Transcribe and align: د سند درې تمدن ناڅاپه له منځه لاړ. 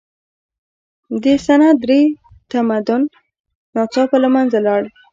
د 1.23 1.25
سند 1.45 1.77
درې 1.83 2.01
تمدن 2.51 3.01
ناڅاپه 3.75 4.17
له 4.23 4.29
منځه 4.35 4.59
لاړ. 4.67 4.81